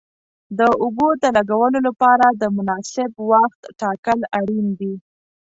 [0.57, 4.93] د اوبو د لګولو لپاره د مناسب وخت ټاکل اړین دي.